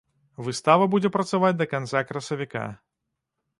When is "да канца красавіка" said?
1.61-2.67